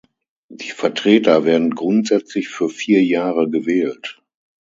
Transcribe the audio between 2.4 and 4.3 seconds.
für vier Jahre gewählt.